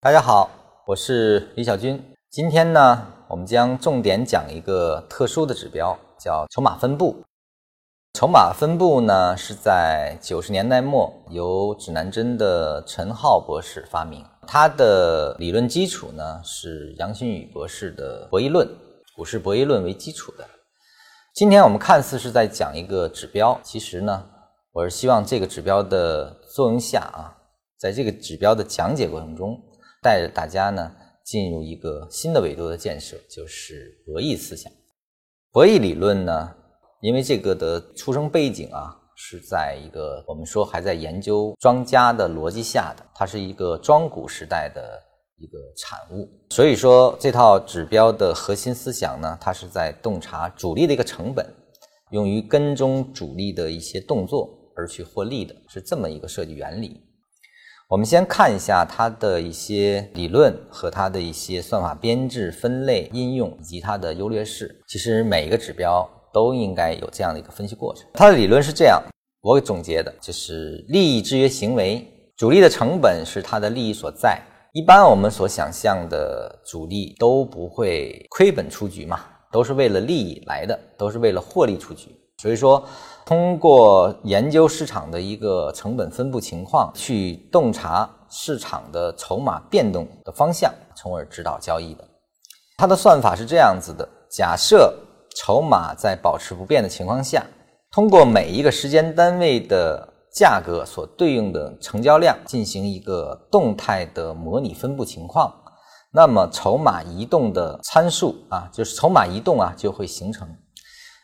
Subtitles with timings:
[0.00, 0.48] 大家好，
[0.86, 2.00] 我是李小军。
[2.30, 7.16] 今天呢，我们将重点讲一个特殊的指标，叫筹码分布。
[8.14, 18.68] 筹码分布呢，是在九十年代末由指南针的陈浩博士发明，他的理论基础呢是杨新宇博士的博弈论，
[19.16, 20.46] 股市博弈论为基础的。
[21.34, 24.24] 今天我们看似是在讲一个指标，其实呢，
[24.70, 27.34] 我是希望这个指标的作用下啊，
[27.76, 29.60] 在这个指标的讲解过程中，
[30.02, 30.92] 带着大家呢
[31.24, 34.72] 进入一个新的维度的建设，就是博弈思想。
[35.52, 36.54] 博弈理论呢，
[37.00, 45.04] 因为这个的出生背景啊，是在一个我们说还在研究庄家的逻辑下的，它是一个庄股时代的。
[45.40, 51.46] 一个产物，所以说这套指标的核心思想呢，它是在洞察主力的一个成本，
[52.10, 57.00] 用于跟踪主力的一些动作而去获利的，是这么一个设计原理。
[57.90, 64.78] 我们先看一下它的一些理论和它的一些算法编制、分类、应用以及它的优劣势。
[64.86, 68.06] 其实每一个指标都应该有这样的一个分析过程。
[68.12, 69.02] 它的理论是这样，
[69.40, 74.38] 我总结的就是利益制约行为，主力的成本是它的利益所在。
[74.74, 82.08] 一般我们所想象的主力都不会亏本出局嘛，都是为了利益来的，都是为了获利出局。
[82.40, 82.84] 所以说，
[83.24, 92.04] 通过研究市场的一个成本分布情况，去洞察市场的筹码变动的方向，从而指导交易的。
[92.76, 94.94] 它的算法是这样子的：假设
[95.36, 97.44] 筹码在保持不变的情况下，
[97.90, 100.08] 通过每一个时间单位的。
[100.30, 105.52] 价格所对应的成交量进行一个动态的模拟分布情况，
[106.12, 110.46] 那么筹码移动的参数啊，就是筹码移动啊就会形成。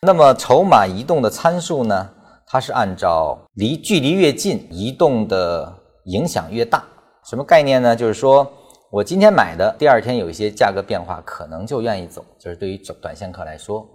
[0.05, 2.09] 那么筹码移动的参数呢，
[2.47, 5.73] 它是按照离距离越近，移动的
[6.05, 6.85] 影响越大。
[7.25, 7.97] 什么概念呢？
[7.97, 8.47] 就是说
[8.91, 12.25] 我今天买的，第二天有一些价格变化，可能就愿意走。
[12.39, 13.87] 就是对于短线客来说。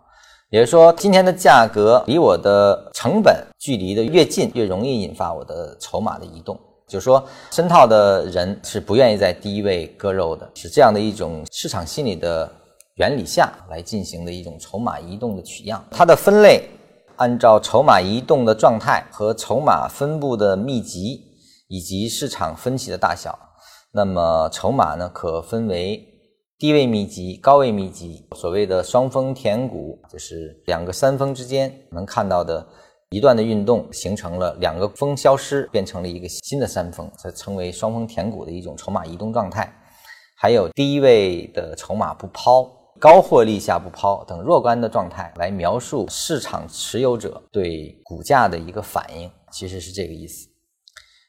[0.50, 6.60] 也就是说，今天的价格离我的成本距离的越近，越容易引发我的筹码的移动。
[6.88, 12.52] 就是说，深套的人是不愿意在低位割肉的，是这样的一种市场心理的
[13.00, 15.84] 原理下来进行的一种筹码移动的取样。
[15.90, 16.70] 它的分类
[17.16, 21.22] 按照筹码移动的状态和筹码分布的密集
[21.68, 23.38] 以及市场分歧的大小，
[23.94, 26.06] 那么筹码呢可分为。
[26.62, 32.68] 低位密集、高位密集，所谓的双峰填谷，就是两个山峰之间能看到的
[33.12, 39.74] 一段的运动，形成了两个峰消失，变成了一个新的山峰，才称为双峰填谷的一种筹码移动状态。
[40.36, 50.50] 还有低位的筹码不抛、高获利下不抛等若干的状态，来描述市场持有者对股价的一个反应，其实是这个意思。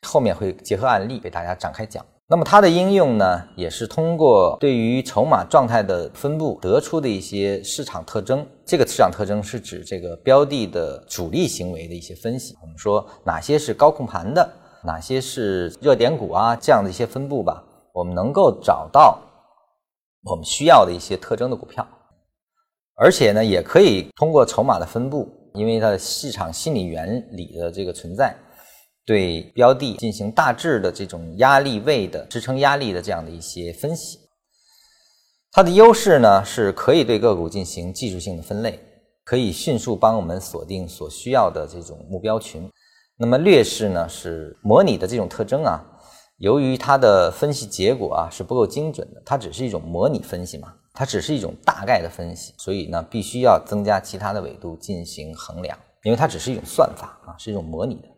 [0.02, 2.04] 后面会结合案例给大家展开讲。
[2.26, 8.44] 那么它的应用呢，也是通过对于筹码状态的分布得出的一些市场特征。
[8.64, 12.56] 这个市场特征是指这个标的的主力行为的一些分析。
[12.62, 14.48] 我们说哪些是高控盘的，
[14.84, 19.18] 哪些是热点股啊，这样的一些分布吧，我们能够找到
[20.24, 21.86] 我们需要的一些特征的股票。
[22.94, 28.36] 而且呢，也可以通过筹码的分布，因为它的市场心理原理的这个存在。
[29.06, 34.20] 对标的进行大致的这种压力位的支撑压力的这样的一些分析，
[35.50, 38.78] 它的优势呢是可以对个股进行技术性的分类，
[39.24, 42.70] 可以迅速帮我们锁定所需要的这种目标群。
[43.16, 45.82] 那么劣势呢是模拟的这种特征啊，
[46.40, 58.08] 由于它的分析结果啊是不够精准的，它只是一种模拟分析嘛，它只是一种大概的分析，所以呢必须要增加其他的维度进行衡量，因为它只是一种算法啊，是一种模拟的。